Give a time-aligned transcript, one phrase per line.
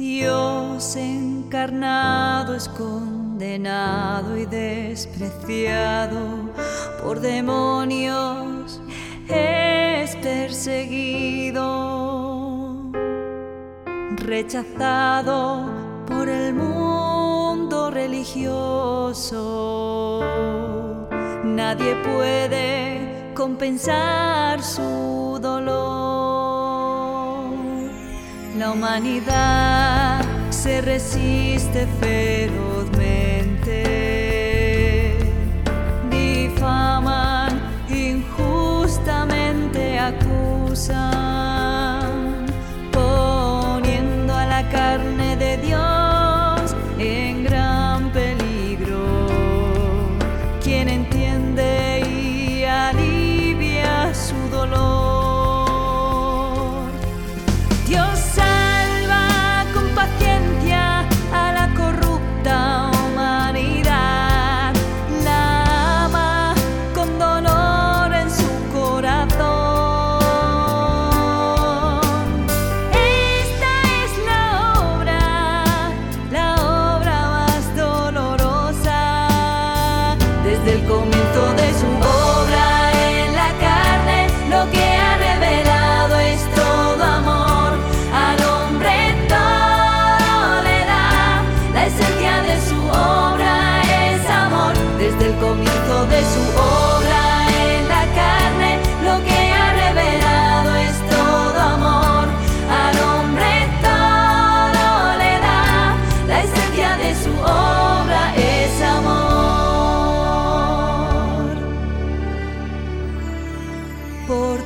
[0.00, 6.18] Dios encarnado es condenado y despreciado
[7.02, 8.80] por demonios,
[9.28, 11.60] es perseguido,
[14.16, 15.66] rechazado
[16.06, 19.44] por el mundo religioso.
[21.44, 25.59] Nadie puede compensar su dolor
[28.60, 32.79] la humanidad se resiste feroz.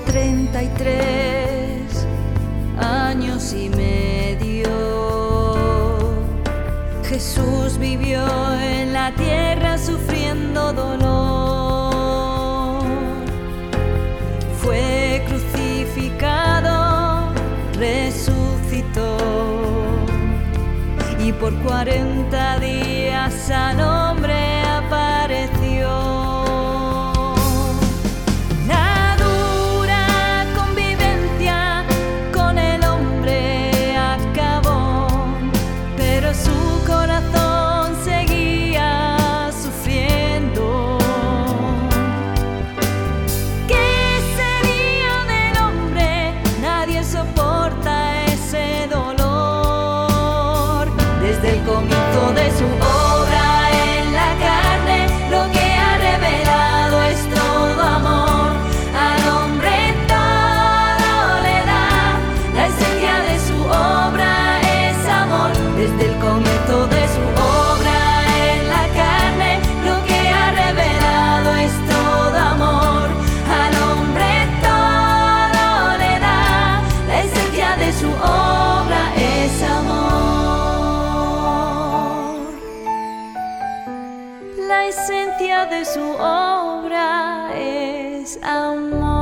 [0.06, 2.06] 33
[2.78, 4.70] años y medio.
[7.04, 8.26] Jesús vivió
[8.60, 12.84] en la tierra sufriendo dolor.
[14.62, 17.32] Fue crucificado,
[17.78, 19.16] resucitó
[21.18, 24.43] y por 40 días al hombre
[84.68, 89.13] La esencia de su obra es amor.